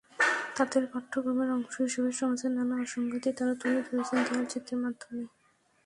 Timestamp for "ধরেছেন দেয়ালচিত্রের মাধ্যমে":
3.87-5.23